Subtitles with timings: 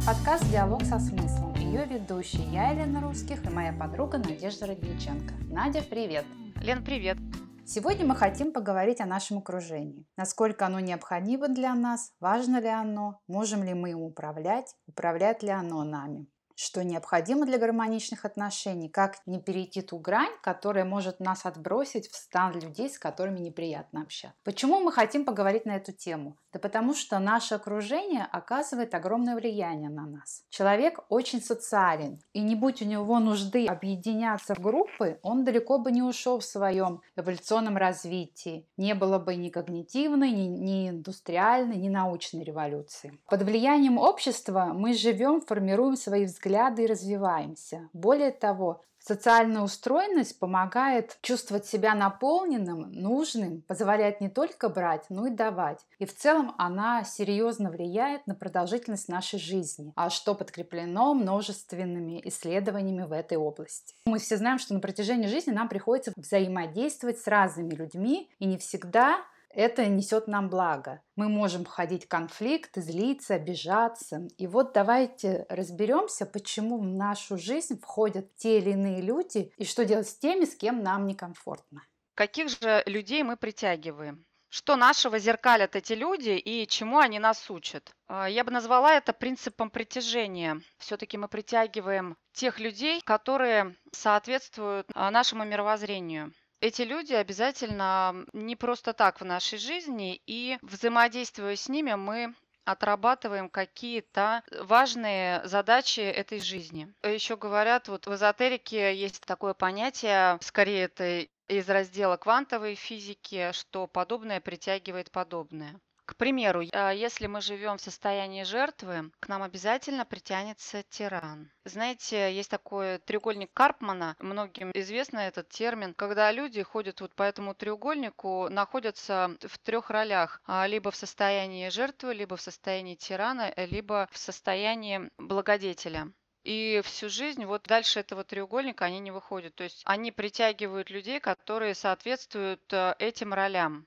[0.00, 1.54] вами подкаст «Диалог со смыслом».
[1.54, 5.34] Ее ведущий я, Елена Русских, и моя подруга Надежда Родниченко.
[5.48, 6.24] Надя, привет!
[6.62, 7.16] Лен, привет!
[7.64, 10.06] Сегодня мы хотим поговорить о нашем окружении.
[10.16, 15.50] Насколько оно необходимо для нас, важно ли оно, можем ли мы им управлять, управляет ли
[15.50, 16.26] оно нами
[16.60, 22.14] что необходимо для гармоничных отношений, как не перейти ту грань, которая может нас отбросить в
[22.14, 24.36] стан людей, с которыми неприятно общаться.
[24.44, 26.36] Почему мы хотим поговорить на эту тему?
[26.52, 30.44] Да потому что наше окружение оказывает огромное влияние на нас.
[30.50, 35.90] Человек очень социален, и не будь у него нужды объединяться в группы, он далеко бы
[35.92, 38.66] не ушел в своем эволюционном развитии.
[38.76, 43.18] Не было бы ни когнитивной, ни, ни индустриальной, ни научной революции.
[43.30, 46.49] Под влиянием общества мы живем, формируем свои взгляды
[46.82, 47.88] и развиваемся.
[47.92, 55.30] Более того, Социальная устроенность помогает чувствовать себя наполненным, нужным, позволяет не только брать, но и
[55.30, 55.80] давать.
[55.98, 63.06] И в целом она серьезно влияет на продолжительность нашей жизни, а что подкреплено множественными исследованиями
[63.06, 63.94] в этой области.
[64.04, 68.58] Мы все знаем, что на протяжении жизни нам приходится взаимодействовать с разными людьми, и не
[68.58, 71.02] всегда это несет нам благо.
[71.16, 74.28] Мы можем входить в конфликт, злиться, обижаться.
[74.38, 79.84] И вот давайте разберемся, почему в нашу жизнь входят те или иные люди и что
[79.84, 81.82] делать с теми, с кем нам некомфортно.
[82.14, 84.24] Каких же людей мы притягиваем?
[84.52, 87.94] Что нашего зеркалят эти люди и чему они нас учат?
[88.08, 90.60] А, я бы назвала это принципом притяжения.
[90.78, 98.92] Все-таки мы притягиваем тех людей, которые соответствуют а, нашему мировоззрению эти люди обязательно не просто
[98.92, 106.92] так в нашей жизни, и взаимодействуя с ними, мы отрабатываем какие-то важные задачи этой жизни.
[107.02, 113.86] Еще говорят, вот в эзотерике есть такое понятие, скорее это из раздела квантовой физики, что
[113.86, 115.80] подобное притягивает подобное.
[116.10, 121.52] К примеру, а, если мы живем в состоянии жертвы, к нам обязательно притянется тиран.
[121.64, 127.54] Знаете, есть такой треугольник Карпмана, многим известно этот термин, когда люди ходят вот по этому
[127.54, 134.08] треугольнику, находятся в трех ролях, а, либо в состоянии жертвы, либо в состоянии тирана, либо
[134.10, 136.10] в состоянии благодетеля.
[136.42, 139.54] И всю жизнь вот дальше этого треугольника они не выходят.
[139.54, 143.86] То есть они притягивают людей, которые соответствуют э, этим ролям.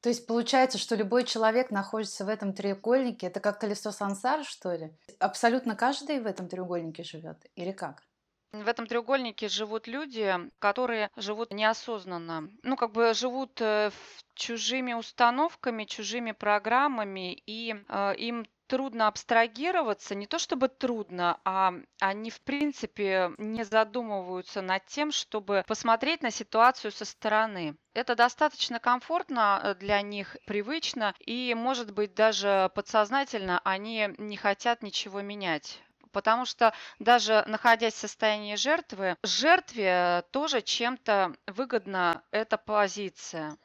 [0.00, 3.26] То есть получается, что любой человек находится в этом треугольнике.
[3.26, 4.92] Это как колесо сансар, что ли?
[5.18, 7.44] Абсолютно каждый в этом треугольнике живет?
[7.56, 8.04] Или как?
[8.52, 12.48] В этом треугольнике живут люди, которые живут неосознанно.
[12.62, 13.90] Ну, как бы живут э,
[14.34, 22.30] чужими установками, чужими программами, и э, им трудно абстрагироваться, не то чтобы трудно, а они
[22.30, 27.76] в принципе не задумываются над тем, чтобы посмотреть на ситуацию со стороны.
[27.94, 34.82] Это достаточно комфортно э, для них, привычно, и, может быть, даже подсознательно они не хотят
[34.82, 35.82] ничего менять.
[36.12, 43.56] Потому что даже находясь в состоянии жертвы, жертве тоже чем-то выгодна эта позиция.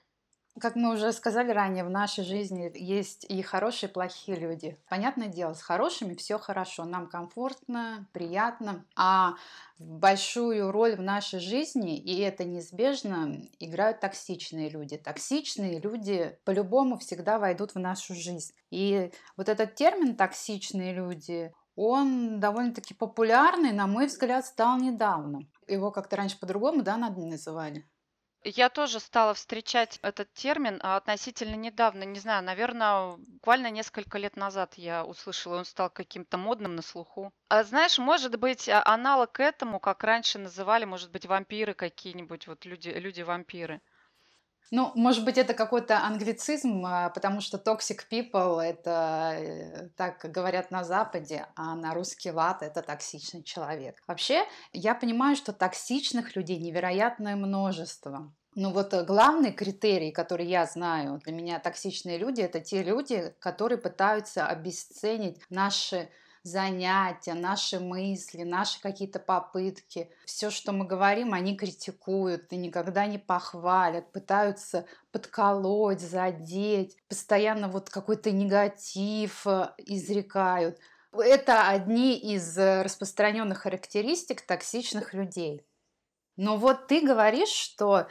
[0.59, 4.77] Как мы уже сказали ранее, в нашей жизни есть и хорошие, и плохие люди.
[4.87, 8.85] Понятное дело, с хорошими все хорошо, нам комфортно, приятно.
[8.95, 9.33] А
[9.79, 14.95] большую роль в нашей жизни, и это неизбежно, играют токсичные люди.
[14.97, 18.53] Токсичные люди по-любому всегда войдут в нашу жизнь.
[18.69, 25.47] И вот этот термин «токсичные люди», он довольно-таки популярный, на мой взгляд, стал недавно.
[25.67, 27.87] Его как-то раньше по-другому, да, называли?
[28.45, 34.35] Я тоже стала встречать этот термин а, относительно недавно, не знаю, наверное, буквально несколько лет
[34.35, 37.31] назад я услышала, он стал каким-то модным на слуху.
[37.47, 42.65] А знаешь, может быть, а, аналог этому, как раньше называли, может быть, вампиры какие-нибудь, вот
[42.65, 43.81] люди, люди-вампиры.
[44.71, 50.71] Ну, может быть, это какой-то англицизм, а, потому что toxic people– это э, так говорят
[50.71, 54.01] на Западе, а на русский лад– это токсичный человек.
[54.07, 58.33] Вообще, я понимаю, что токсичных людей невероятное множество.
[58.55, 63.33] Ну вот э, главный критерий, который я знаю, для меня токсичные люди– это те люди,
[63.39, 66.09] которые пытаются обесценить наши
[66.43, 70.11] занятия, наши мысли, наши какие-то попытки.
[70.25, 77.89] Все, что мы говорим, они критикуют и никогда не похвалят, пытаются подколоть, задеть, постоянно вот
[77.89, 80.77] какой-то негатив э, изрекают.
[81.11, 85.65] Это одни из распространенных характеристик токсичных людей.
[86.35, 88.07] Но вот ты говоришь, что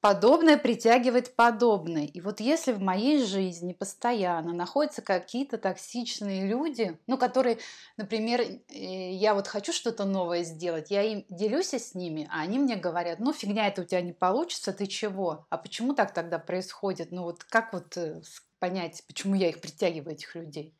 [0.00, 2.06] Подобное притягивает подобное.
[2.06, 7.58] И вот если в моей жизни постоянно находятся какие-то токсичные люди, ну, которые,
[7.98, 12.76] например, я вот хочу что-то новое сделать, я им делюсь с ними, а они мне
[12.76, 15.44] говорят, ну, фигня это у тебя не получится, ты чего?
[15.50, 17.12] А почему так тогда происходит?
[17.12, 18.22] Ну, вот как вот э,
[18.58, 20.74] понять, почему я их притягиваю, этих людей?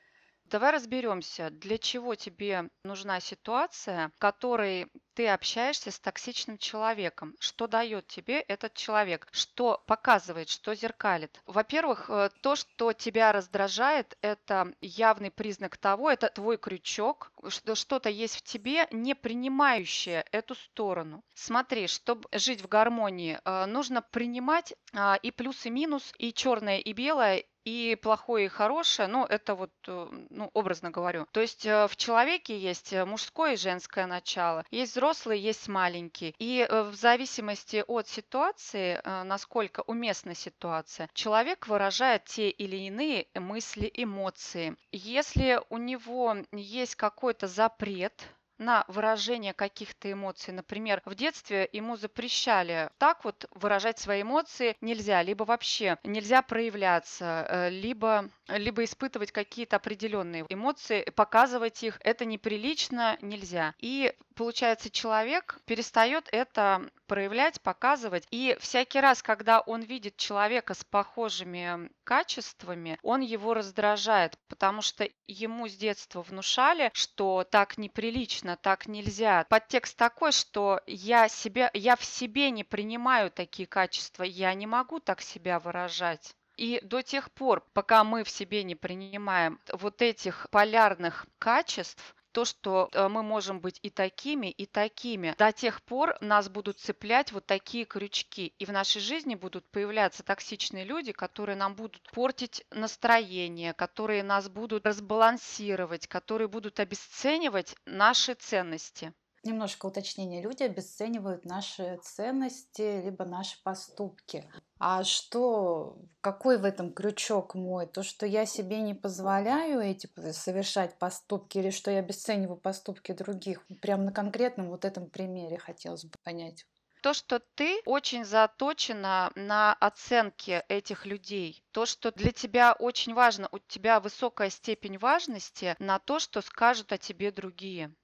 [0.51, 7.37] Давай разберемся, для чего тебе нужна ситуация, в которой ты общаешься с токсичным человеком.
[7.39, 9.29] Что дает тебе этот человек?
[9.31, 11.41] Что показывает, что зеркалит?
[11.47, 18.09] Во-первых, э, то, что тебя раздражает, это явный признак того, это твой крючок, что что-то
[18.09, 21.23] есть в тебе, не принимающее эту сторону.
[21.35, 26.79] Смотри, чтобы жить в гармонии, э, нужно принимать а, и плюс, и минус, и черное,
[26.79, 31.27] и белое, и плохое, и хорошее, ну, это вот, э, ну, образно говорю.
[31.33, 36.35] То есть э, в человеке есть э, мужское и женское начало, есть взрослый, есть маленький.
[36.39, 44.77] И в зависимости от ситуации, насколько уместна ситуация, человек выражает те или иные мысли, эмоции.
[44.93, 48.29] Если у него есть какой-то запрет
[48.61, 50.53] на выражение каких-то эмоций.
[50.55, 57.47] Например, в детстве ему запрещали так вот выражать свои эмоции нельзя, либо вообще нельзя проявляться,
[57.49, 61.99] э, либо, либо испытывать какие-то определенные эмоции, показывать их.
[62.05, 63.75] Это неприлично, нельзя.
[63.79, 68.27] И получается, человек перестает это проявлять, показывать.
[68.31, 75.07] И всякий раз, когда он видит человека с похожими качествами, он его раздражает, потому что
[75.27, 79.45] ему с детства внушали, что так неприлично, так нельзя.
[79.51, 85.01] Подтекст такой, что я, себя, я в себе не принимаю такие качества, я не могу
[85.01, 86.35] так себя выражать.
[86.57, 92.45] И до тех пор, пока мы в себе не принимаем вот этих полярных качеств, то,
[92.45, 95.35] что э, мы можем быть и такими, и такими.
[95.39, 98.55] До тех пор нас будут цеплять вот такие крючки.
[98.59, 104.49] И в нашей жизни будут появляться токсичные люди, которые нам будут портить настроение, которые нас
[104.49, 109.13] будут разбалансировать, которые будут обесценивать наши ценности.
[109.43, 110.43] Немножко уточнения.
[110.43, 114.51] Люди обесценивают наши ценности, либо наши поступки.
[114.79, 117.87] А что, какой в этом крючок мой?
[117.87, 123.67] То, что я себе не позволяю эти совершать поступки, или что я обесцениваю поступки других?
[123.81, 126.67] Прямо на конкретном вот этом примере хотелось бы понять.
[127.03, 131.63] То, что ты очень заточена на оценке этих людей.
[131.73, 136.91] То, что для тебя очень важно, у тебя высокая степень важности на то, что скажут
[136.93, 137.95] о тебе другие.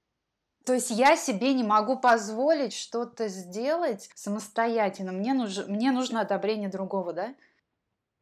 [0.67, 5.13] То есть я себе не могу позволить что-то сделать самостоятельно.
[5.13, 7.33] Мне, нужно, мне нужно одобрение другого, да?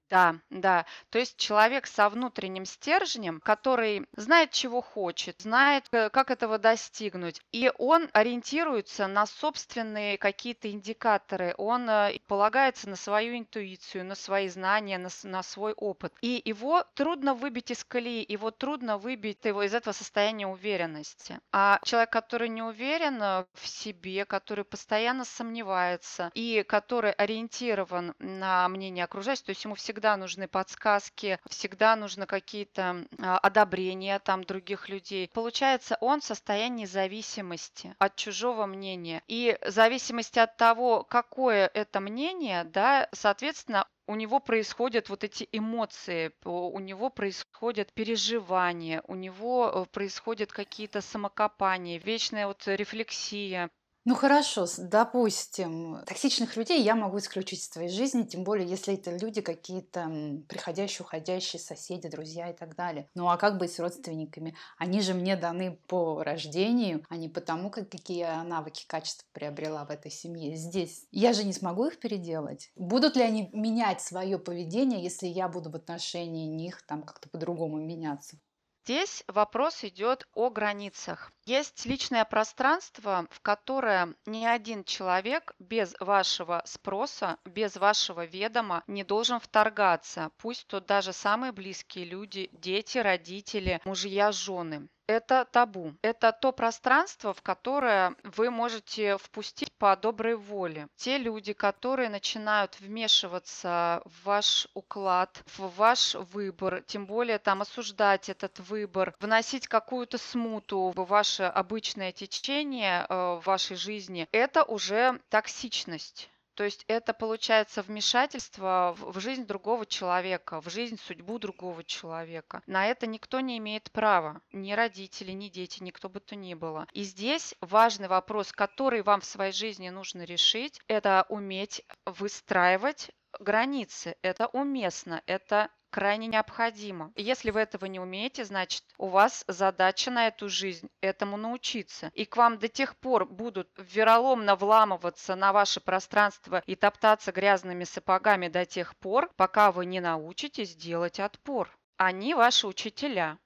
[0.09, 0.85] Да, да.
[1.09, 7.41] То есть человек со внутренним стержнем, который знает, чего хочет, знает, э, как этого достигнуть,
[7.51, 14.47] и он ориентируется на собственные какие-то индикаторы, он э, полагается на свою интуицию, на свои
[14.47, 16.13] знания, на, на свой опыт.
[16.21, 21.39] И его трудно выбить из колеи, его трудно выбить его из этого состояния уверенности.
[21.51, 28.69] А человек, который не уверен э, в себе, который постоянно сомневается и который ориентирован на
[28.69, 34.43] мнение окружающих, то есть ему всегда всегда нужны подсказки, всегда нужно какие-то а, одобрения там
[34.43, 35.31] других людей.
[35.33, 39.23] Получается, он в состоянии зависимости от чужого мнения.
[39.27, 46.31] И зависимости от того, какое это мнение, да, соответственно, у него происходят вот эти эмоции,
[46.43, 53.71] у него происходят переживания, у него э, происходят какие-то самокопания, вечная вот рефлексия.
[54.07, 59.17] Ну хорошо, допустим, токсичных людей я могу исключить из своей жизни, тем более, если это
[59.17, 63.09] люди какие-то приходящие, уходящие, соседи, друзья и так далее.
[63.15, 64.55] Ну а как быть с родственниками?
[64.77, 69.89] Они же мне даны по рождению, а не потому, какие я навыки, качества приобрела в
[69.89, 70.55] этой семье.
[70.55, 72.71] Здесь я же не смогу их переделать.
[72.75, 77.77] Будут ли они менять свое поведение, если я буду в отношении них там как-то по-другому
[77.77, 78.37] меняться?
[78.87, 81.31] Здесь вопрос идет о границах.
[81.45, 89.03] Есть личное пространство, в которое ни один человек без вашего спроса, без вашего ведома не
[89.03, 95.93] должен вторгаться, пусть то даже самые близкие люди, дети, родители, мужья, жены это табу.
[96.01, 100.87] Это то пространство, в которое вы можете впустить по доброй воле.
[100.95, 108.29] Те люди, которые начинают вмешиваться в ваш уклад, в ваш выбор, тем более там осуждать
[108.29, 115.19] этот выбор, вносить какую-то смуту в ваше обычное течение э, в вашей жизни, это уже
[115.29, 116.29] токсичность.
[116.55, 122.61] То есть это получается вмешательство в жизнь другого человека, в жизнь, судьбу другого человека.
[122.65, 124.41] На это никто не имеет права.
[124.51, 126.87] Ни родители, ни дети, никто бы то ни было.
[126.93, 134.15] И здесь важный вопрос, который вам в своей жизни нужно решить, это уметь выстраивать границы.
[134.21, 137.13] Это уместно, это крайне необходимо.
[137.15, 142.11] Если вы этого не умеете, значит, у вас задача на эту жизнь этому научиться.
[142.13, 147.85] И к вам до тех пор будут вероломно вламываться на ваше пространство и топтаться грязными
[147.85, 151.69] сапогами до тех пор, пока вы не научитесь делать отпор.
[151.95, 153.39] Они ваши учителя.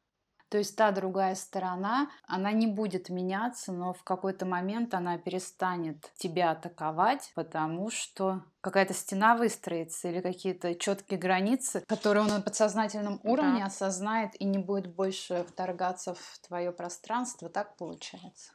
[0.49, 6.11] То есть та другая сторона, она не будет меняться, но в какой-то момент она перестанет
[6.17, 13.19] тебя атаковать, потому что какая-то стена выстроится или какие-то четкие границы, которые он на подсознательном
[13.23, 13.65] уровне Да.
[13.65, 17.49] осознает и не будет больше вторгаться в твое пространство.
[17.49, 18.53] Так получается.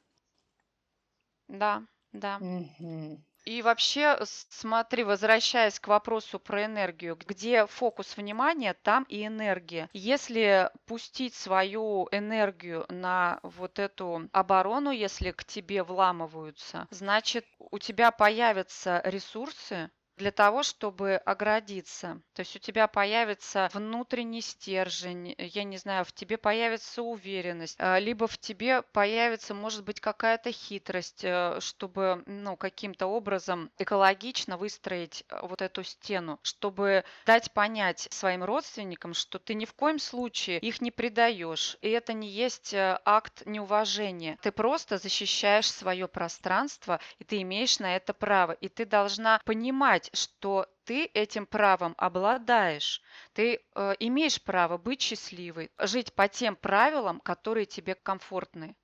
[1.62, 2.34] Да, да.
[2.38, 3.24] Мгм.
[3.44, 9.90] И вообще, смотри, возвращаясь к вопросу про энергию, где фокус внимания, там и энергия.
[9.92, 18.10] Если пустить свою энергию на вот эту оборону, если к тебе вламываются, значит, у тебя
[18.10, 22.20] появятся ресурсы для того, чтобы оградиться.
[22.34, 27.76] То есть у тебя появится внутренний стержень, э, я не знаю, в тебе появится уверенность,
[27.78, 34.56] а, либо в тебе появится, может быть, какая-то хитрость, э, чтобы, ну, каким-то образом экологично
[34.56, 39.98] выстроить э, вот эту стену, чтобы дать понять своим родственникам, что ты ни в коем
[39.98, 44.38] случае их не предаешь, и это не есть акт неуважения.
[44.42, 50.03] Ты просто защищаешь свое пространство, и ты имеешь на это право, и ты должна понимать,
[50.12, 53.02] что ты этим правом обладаешь.
[53.32, 58.76] Ты э, имеешь право быть счастливой, жить по тем правилам, которые тебе комфортны.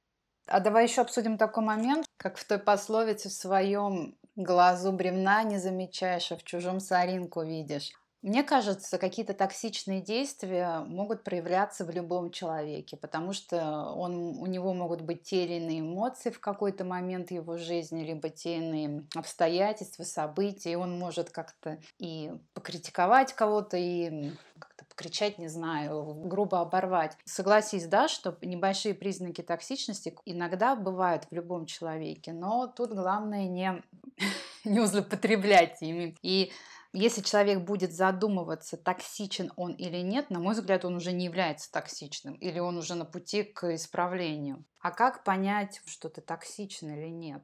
[0.46, 5.58] А давай еще обсудим такой момент, как в той пословице в своем глазу бревна не
[5.58, 7.92] замечаешь, а в чужом соринку видишь.
[8.22, 14.74] Мне кажется, какие-то токсичные действия могут проявляться в любом человеке, потому что он, у него
[14.74, 19.04] могут быть те или иные эмоции в какой-то момент его жизни, либо те или иные
[19.14, 26.60] обстоятельства, события, и он может как-то и покритиковать кого-то, и как-то покричать, не знаю, грубо
[26.60, 27.16] оборвать.
[27.24, 33.82] Согласись, да, что небольшие признаки токсичности иногда бывают в любом человеке, но тут главное не,
[34.64, 36.14] не злоупотреблять ими.
[36.20, 36.52] И
[36.92, 41.70] если человек будет задумываться, токсичен он или нет, на мой взгляд, он уже не является
[41.70, 44.64] токсичным, или он уже на пути к исправлению.
[44.80, 47.42] А как понять, что ты токсичен или нет?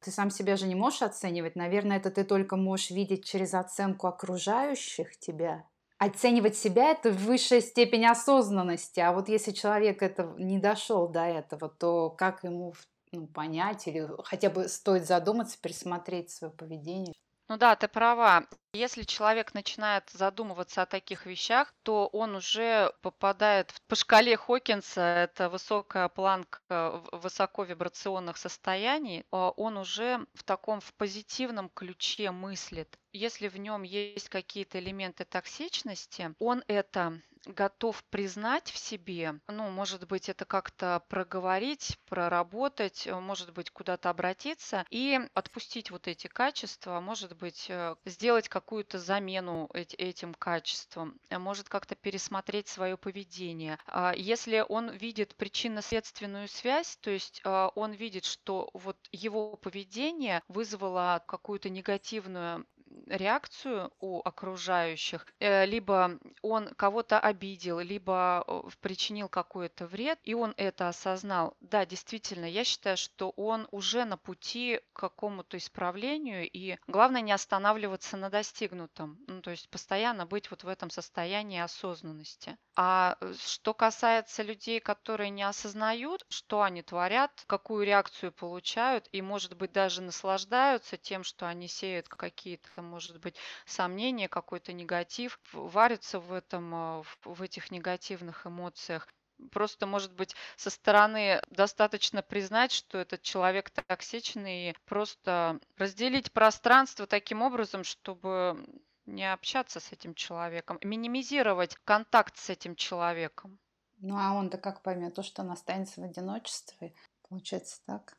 [0.00, 1.56] Ты сам себя же не можешь оценивать.
[1.56, 5.64] Наверное, это ты только можешь видеть через оценку окружающих тебя.
[5.96, 9.00] Оценивать себя– это высшая степень осознанности.
[9.00, 12.74] А вот если человек это не дошел до этого, то как ему
[13.12, 17.14] ну, понять или хотя бы стоит задуматься, пересмотреть свое поведение?
[17.48, 18.44] Ну да, ты права.
[18.74, 25.00] Если человек начинает задумываться о таких вещах, то он уже попадает в- по шкале Хокинса,
[25.00, 32.98] это высокая планка высоковибрационных состояний, а он уже в таком в позитивном ключе мыслит.
[33.12, 40.06] Если в нем есть какие-то элементы токсичности, он это готов признать в себе, ну, может
[40.08, 47.36] быть, это как-то проговорить, проработать, может быть, куда-то обратиться и отпустить вот эти качества, может
[47.36, 53.78] быть, э, сделать какую-то замену эт- этим качествам, э, может как-то пересмотреть свое поведение.
[53.86, 60.42] А Если он видит причинно-следственную связь, то есть а, он видит, что вот его поведение
[60.48, 62.66] вызвало какую-то негативную
[63.06, 70.88] реакцию у окружающих, э, либо он кого-то обидел, либо причинил какой-то вред, и он это
[70.88, 71.56] осознал.
[71.60, 77.32] Да, действительно, я считаю, что он уже на пути к какому-то исправлению, и главное не
[77.32, 82.56] останавливаться на достигнутом, ну, то есть постоянно быть вот в этом состоянии осознанности.
[82.76, 89.22] А э, что касается людей, которые не осознают, что они творят, какую реакцию получают, и,
[89.22, 96.18] может быть, даже наслаждаются тем, что они сеют какие-то, может быть, сомнения, какой-то негатив, варятся
[96.20, 99.08] в этом, в в этих негативных эмоциях.
[99.52, 107.06] Просто, может быть, со стороны достаточно признать, что этот человек токсичный, и просто разделить пространство
[107.06, 108.64] таким образом, чтобы
[109.06, 113.58] не общаться с этим человеком, минимизировать контакт с этим человеком.
[113.98, 116.94] Ну а он-то как поймет то, что он останется в одиночестве?
[117.28, 118.16] Получается так.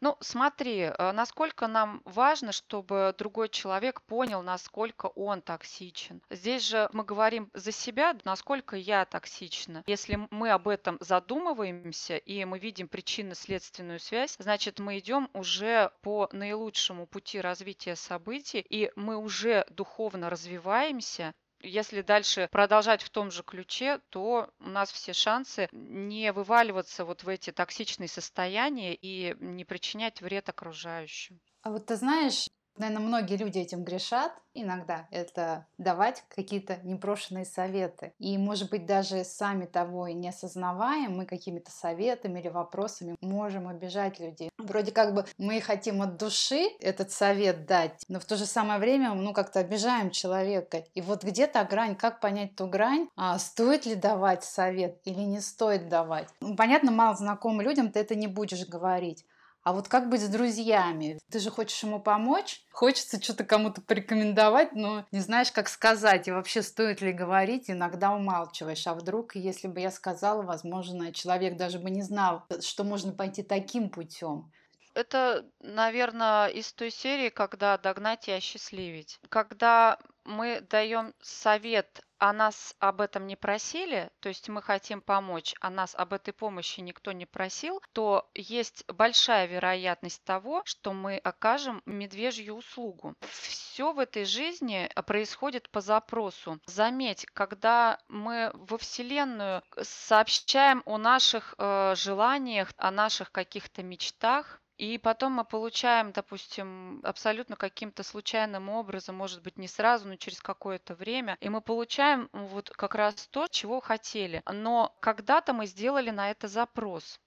[0.00, 6.22] Ну, смотри, э, насколько нам важно, чтобы другой человек понял, насколько он токсичен.
[6.30, 9.84] Здесь же мы говорим за себя, насколько я токсична.
[9.86, 16.28] Если мы об этом задумываемся и мы видим причинно-следственную связь, значит, мы идем уже по
[16.32, 23.42] наилучшему пути развития событий, и мы уже духовно развиваемся, если дальше продолжать в том же
[23.42, 29.64] ключе, то у нас все шансы не вываливаться вот в эти токсичные состояния и не
[29.64, 31.40] причинять вред окружающим.
[31.62, 32.48] А вот ты знаешь,
[32.80, 35.06] Наверное, многие люди этим грешат иногда.
[35.10, 38.14] Это давать какие-то непрошенные советы.
[38.18, 43.68] И, может быть, даже сами того и не осознавая, мы какими-то советами или вопросами можем
[43.68, 44.50] обижать людей.
[44.56, 48.80] Вроде как бы мы хотим от души этот совет дать, но в то же самое
[48.80, 50.84] время, ну, как-то обижаем человека.
[50.94, 55.40] И вот где-то грань, как понять ту грань, а стоит ли давать совет или не
[55.40, 56.28] стоит давать.
[56.40, 59.26] Ну, понятно, мало знакомым людям ты это не будешь говорить.
[59.62, 61.18] А вот как быть с друзьями?
[61.30, 66.28] Ты же хочешь ему помочь, хочется что-то кому-то порекомендовать, но не знаешь, как сказать.
[66.28, 68.86] И вообще, стоит ли говорить, иногда умалчиваешь.
[68.86, 73.42] А вдруг, если бы я сказала, возможно, человек даже бы не знал, что можно пойти
[73.42, 74.50] таким путем.
[74.94, 79.20] Это, наверное, из той серии, когда догнать и осчастливить.
[79.28, 79.98] Когда
[80.30, 85.70] мы даем совет, а нас об этом не просили, то есть мы хотим помочь, а
[85.70, 91.82] нас об этой помощи никто не просил, то есть большая вероятность того, что мы окажем
[91.86, 93.14] медвежью услугу.
[93.30, 96.60] Все в этой жизни происходит по запросу.
[96.66, 104.96] Заметь, когда мы во Вселенную сообщаем о наших э, желаниях, о наших каких-то мечтах, и
[104.96, 110.94] потом мы получаем, допустим, абсолютно каким-то случайным образом, может быть, не сразу, но через какое-то
[110.94, 114.42] время, и мы получаем вот как раз то, чего хотели.
[114.50, 117.20] Но когда-то мы сделали на это запрос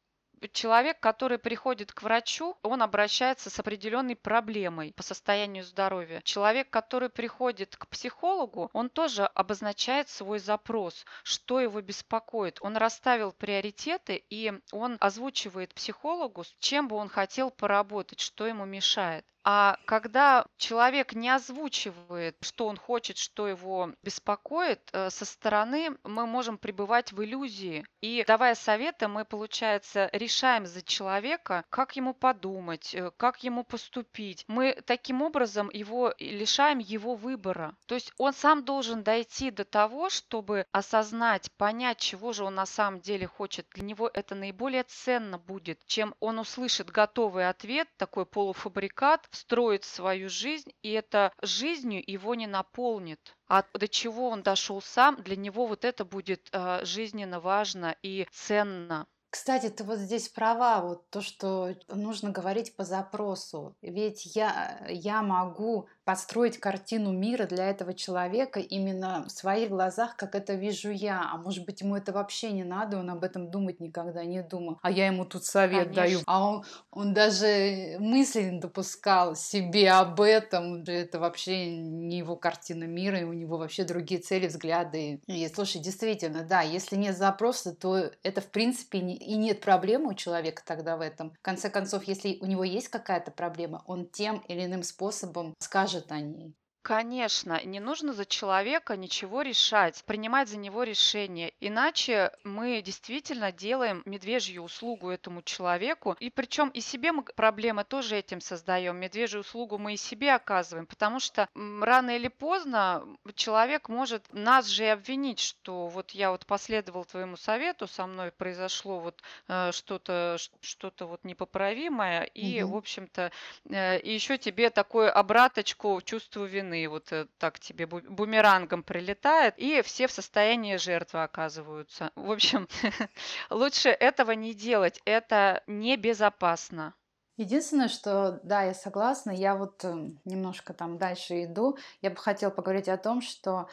[0.51, 6.21] человек, который приходит к врачу, он обращается с определенной проблемой по состоянию здоровья.
[6.23, 12.57] Человек, который приходит к психологу, он тоже обозначает свой запрос, что его беспокоит.
[12.62, 19.25] Он расставил приоритеты и он озвучивает психологу, чем бы он хотел поработать, что ему мешает.
[19.43, 26.25] А когда человек не озвучивает, что он хочет, что его беспокоит, э, со стороны мы
[26.25, 27.85] можем пребывать в иллюзии.
[28.01, 34.45] И давая советы, мы, получается, решаем за человека, как ему подумать, э, как ему поступить.
[34.47, 37.75] Мы таким образом его лишаем его выбора.
[37.85, 42.65] То есть он сам должен дойти до того, чтобы осознать, понять, чего же он на
[42.65, 43.67] самом деле хочет.
[43.73, 50.30] Для него это наиболее ценно будет, чем он услышит готовый ответ, такой полуфабрикат, строит свою
[50.30, 53.36] жизнь, и это жизнью его не наполнит.
[53.48, 58.28] А до чего он дошел сам, для него вот это будет э, жизненно важно и
[58.32, 59.08] ценно.
[59.34, 63.76] Кстати, ты вот здесь права, вот то, что нужно говорить по запросу.
[63.82, 70.35] Ведь я, я могу построить картину мира для этого человека именно в своих глазах, как
[70.35, 71.29] это вижу я.
[71.31, 74.79] А может быть, ему это вообще не надо, он об этом думать никогда не думал.
[74.81, 76.01] А я ему тут совет Конечно.
[76.01, 76.19] даю.
[76.25, 80.83] А он, он даже мысли не допускал себе об этом.
[80.83, 85.21] Это вообще не его картина мира, и у него вообще другие цели, взгляды.
[85.27, 90.11] И, слушай, действительно, да, если нет запроса, то это, в принципе, не, и нет проблемы
[90.11, 91.31] у человека тогда в этом.
[91.31, 95.92] В конце концов, если у него есть какая-то проблема, он тем или иным способом скажет
[95.93, 96.56] скажет о ней.
[96.84, 101.54] Конечно, не нужно за человека ничего решать, принимать за него решение.
[101.62, 106.17] Иначе мы действительно делаем медвежью услугу этому человеку.
[106.19, 108.98] И причем и себе мы проблемы тоже этим создаем.
[108.98, 114.84] Медвежью услугу мы и себе оказываем, потому что рано или поздно человек может нас же
[114.84, 120.36] и обвинить, что вот я вот последовал твоему совету, со мной произошло вот э, что-то
[120.60, 123.32] что-то вот непоправимое, и, в общем-то,
[123.69, 129.55] э, и еще тебе такую обраточку чувствую вины стороны вот э, так тебе бумерангом прилетает,
[129.57, 132.12] и все в состоянии жертвы оказываются.
[132.15, 132.67] В общем,
[133.49, 136.93] лучше этого не делать, это небезопасно.
[137.38, 142.51] Единственное, что, да, я согласна, я вот э, немножко там дальше иду, я бы хотела
[142.51, 143.67] поговорить о том, что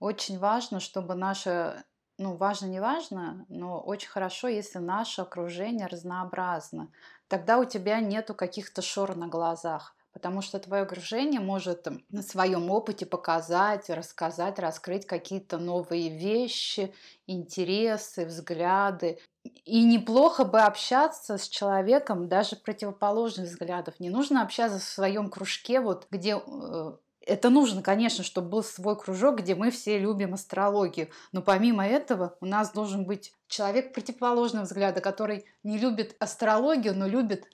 [0.00, 1.84] очень важно, чтобы наше,
[2.18, 6.88] ну, важно, не важно, но очень хорошо, если наше окружение разнообразно.
[7.28, 12.70] Тогда у тебя нету каких-то шор на глазах потому что твое окружение может на своем
[12.70, 16.94] опыте показать, рассказать, раскрыть какие-то новые вещи,
[17.26, 19.18] интересы, взгляды.
[19.64, 23.98] И неплохо бы общаться с человеком даже противоположных взглядов.
[23.98, 26.92] Не нужно общаться в своем кружке, вот где э,
[27.26, 31.08] это нужно, конечно, чтобы был свой кружок, где мы все любим астрологию.
[31.32, 37.08] Но помимо этого у нас должен быть человек противоположного взгляда, который не любит астрологию, но
[37.08, 37.46] любит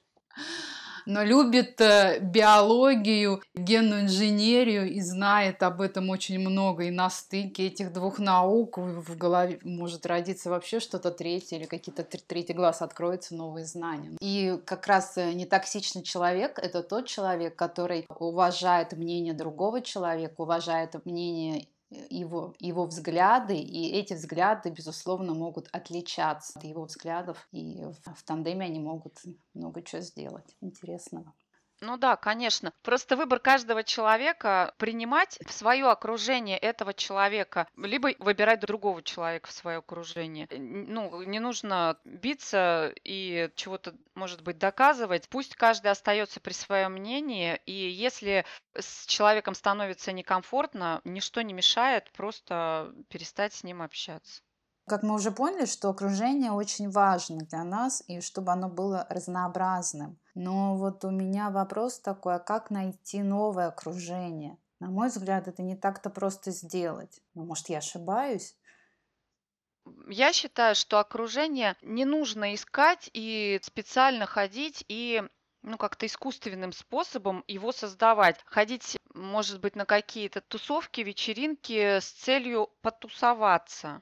[1.10, 6.84] но любит э, биологию, генную инженерию и знает об этом очень много.
[6.84, 12.04] И на стыке этих двух наук в голове может родиться вообще что-то третье или какие-то
[12.04, 14.12] третий глаз откроется, новые знания.
[14.20, 21.04] И как раз э, нетоксичный человек– это тот человек, который уважает мнение другого человека, уважает
[21.04, 28.14] мнение его, его взгляды, и эти взгляды, безусловно, могут отличаться от его взглядов, и в,
[28.14, 29.18] в тандеме они могут
[29.54, 31.34] много чего сделать интересного.
[31.82, 32.72] Ну да, конечно.
[32.82, 39.52] Просто выбор каждого человека принимать в свое окружение этого человека, либо выбирать другого человека в
[39.52, 40.46] свое окружение.
[40.50, 45.28] Ну, не нужно биться и чего-то, может быть, доказывать.
[45.30, 52.12] Пусть каждый остается при своем мнении, и если с человеком становится некомфортно, ничто не мешает
[52.12, 54.42] просто перестать с ним общаться.
[54.86, 60.18] Как мы уже поняли, что окружение очень важно для нас, и чтобы оно было разнообразным.
[60.42, 64.56] Но вот у меня вопрос такой, а как найти новое окружение?
[64.78, 67.20] На мой взгляд, это не так-то просто сделать.
[67.34, 68.56] Ну, может, я ошибаюсь?
[70.08, 75.22] Я считаю, что окружение не нужно искать и специально ходить и
[75.60, 78.40] ну, как-то искусственным способом его создавать.
[78.46, 84.00] Ходить, может быть, на какие-то тусовки, вечеринки с целью потусоваться.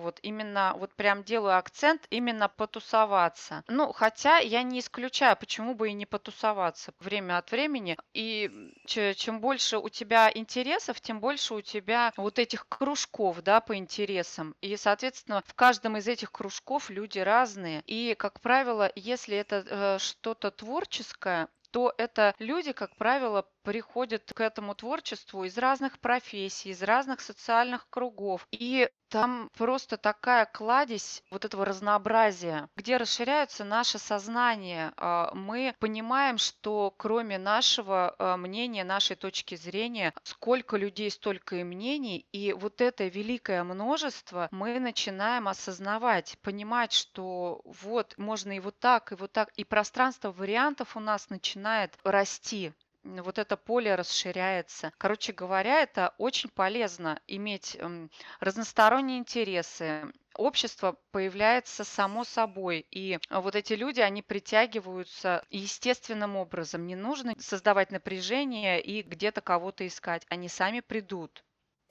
[0.00, 3.64] Вот именно, вот прям делаю акцент именно потусоваться.
[3.68, 7.96] Ну, хотя я не исключаю, почему бы и не потусоваться время от времени.
[8.12, 8.50] И
[8.86, 14.54] чем больше у тебя интересов, тем больше у тебя вот этих кружков, да, по интересам.
[14.60, 17.82] И, соответственно, в каждом из этих кружков люди разные.
[17.86, 24.40] И, как правило, если это э, что-то творческое, то это люди, как правило, приходят к
[24.40, 28.46] этому творчеству из разных профессий, из разных социальных кругов.
[28.52, 34.92] И там просто такая кладезь вот этого разнообразия, где расширяется наше сознание.
[34.96, 41.62] А, мы понимаем, что кроме нашего а, мнения, нашей точки зрения, сколько людей, столько и
[41.62, 42.26] мнений.
[42.32, 49.12] И вот это великое множество мы начинаем осознавать, понимать, что вот можно и вот так,
[49.12, 49.50] и вот так.
[49.54, 52.72] И пространство вариантов у нас начинает расти
[53.04, 54.92] вот это поле расширяется.
[54.98, 60.12] Короче говоря, это очень полезно иметь эм, разносторонние интересы.
[60.34, 66.86] Общество появляется само собой, и вот эти люди, они притягиваются естественным образом.
[66.86, 70.26] Не нужно создавать напряжение и где-то кого-то искать.
[70.28, 71.44] Они сами придут.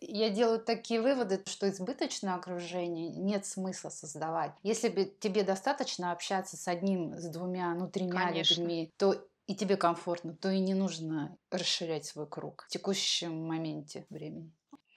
[0.06, 4.52] Я делаю такие выводы, что избыточное окружение нет смысла создавать.
[4.62, 8.34] Если бы тебе достаточно общаться с одним, с двумя, ну, тремя Конечно.
[8.34, 14.06] людьми, то и тебе комфортно, то и не нужно расширять свой круг в текущем моменте
[14.10, 14.52] времени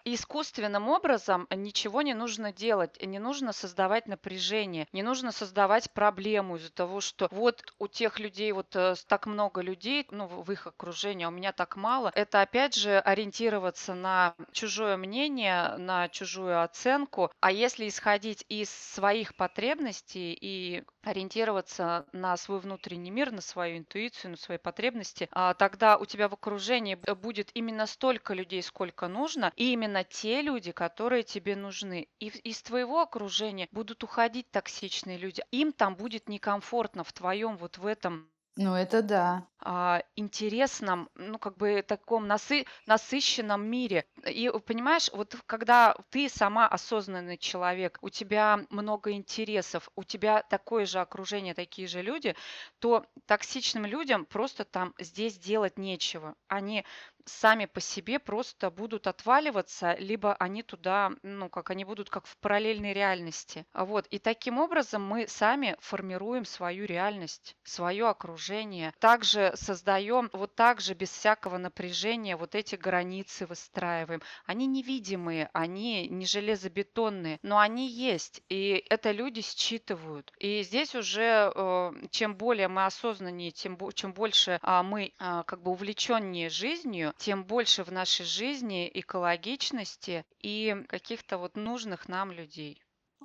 [0.06, 6.72] искусственным образом ничего не нужно делать, не нужно создавать напряжение, не нужно создавать проблему из-за
[6.72, 11.24] того, что вот у тех людей вот э, так много людей, ну, в их окружении,
[11.24, 12.12] а у меня так мало.
[12.14, 17.32] Это опять же ориентироваться на чужое мнение, на чужую оценку.
[17.40, 24.32] А если исходить из своих потребностей и ориентироваться на свой внутренний мир, на свою интуицию,
[24.32, 29.52] на свои потребности, а тогда у тебя в окружении будет именно столько людей, сколько нужно,
[29.54, 32.08] и именно те люди, которые тебе нужны.
[32.18, 35.44] И из твоего окружения будут уходить токсичные люди.
[35.52, 39.46] Им там будет некомфортно в твоем вот в этом ну, это да.
[39.58, 44.04] а, интересном, ну, как бы таком насы- насыщенном мире.
[44.24, 50.86] И понимаешь, вот когда ты сама осознанный человек, у тебя много интересов, у тебя такое
[50.86, 52.36] же окружение, такие же люди,
[52.78, 56.36] то токсичным людям просто там здесь делать нечего.
[56.48, 56.84] Они
[57.26, 62.36] сами по себе просто будут отваливаться, либо они туда, ну, как они будут как в
[62.38, 63.66] параллельной реальности.
[63.72, 64.06] А вот.
[64.08, 68.92] И таким образом мы сами формируем свою реальность, свое окружение.
[68.98, 74.22] Также создаем вот так же без всякого напряжения вот эти границы выстраиваем.
[74.44, 78.42] Они невидимые, они не железобетонные, но они есть.
[78.48, 80.32] И это люди считывают.
[80.38, 85.62] И здесь уже э, чем более мы осознаннее, тем чем больше а, мы а, как
[85.62, 92.82] бы увлеченнее жизнью, тем больше в нашей жизни экологичности и каких-то вот нужных нам людей.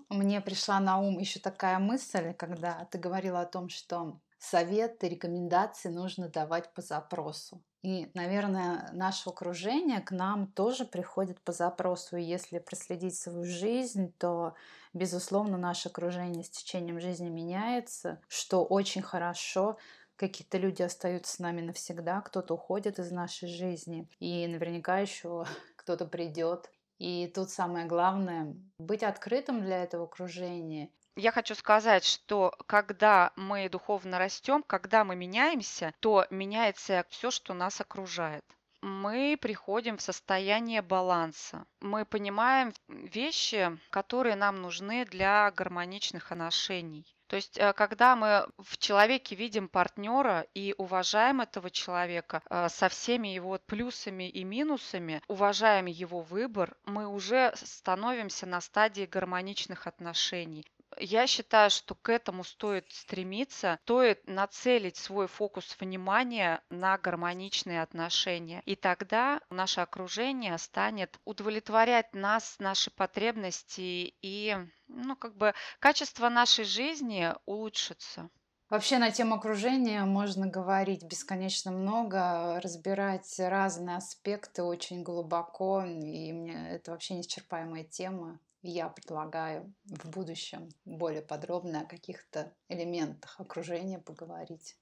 [0.09, 5.89] Мне пришла на ум еще такая мысль, когда ты говорила о том, что советы, рекомендации
[5.89, 7.63] нужно давать по запросу.
[7.83, 12.17] И, наверное, наше окружение к нам тоже приходит по запросу.
[12.17, 14.53] И если проследить свою жизнь, то,
[14.93, 19.77] безусловно, наше окружение с течением жизни меняется, что очень хорошо
[20.21, 26.05] какие-то люди остаются с нами навсегда, кто-то уходит из нашей жизни, и наверняка еще кто-то
[26.05, 26.69] придет.
[26.99, 30.91] И тут самое главное— быть открытым для этого окружения.
[31.15, 37.55] Я хочу сказать, что когда мы духовно растем, когда мы меняемся, то меняется все, что
[37.55, 38.45] нас окружает
[38.81, 41.65] мы приходим в состояние баланса.
[41.81, 47.05] Мы понимаем вещи, которые нам нужны для гармоничных отношений.
[47.31, 52.89] То есть, э, когда мы в человеке видим партнера и уважаем этого человека э, со
[52.89, 60.65] всеми его плюсами и минусами, уважаем его выбор, мы уже становимся на стадии гармоничных отношений
[60.97, 68.61] Я считаю, что к этому стоит стремиться, стоит нацелить свой фокус внимания на гармоничные отношения.
[68.65, 74.57] И тогда наше окружение станет удовлетворять нас, наши потребности, и
[74.95, 78.29] ну, как бы качество нашей жизни улучшится.
[78.69, 86.69] Вообще на тему окружения можно говорить бесконечно много, разбирать разные аспекты очень глубоко, и мне
[86.69, 88.39] это вообще неисчерпаемая тема.
[88.61, 94.77] Я предлагаю в будущем более подробно о каких-то элементах окружения поговорить.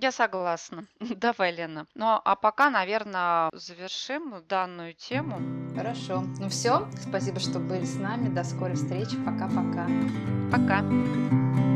[0.00, 0.84] Я согласна.
[1.00, 1.86] Давай, Лена.
[1.94, 5.40] Ну, а пока, наверное, завершим данную тему.
[5.76, 6.24] Хорошо.
[6.38, 8.28] Ну все, спасибо, что были с нами.
[8.28, 9.16] До скорой встречи.
[9.24, 9.88] Пока-пока.
[10.52, 11.67] Пока.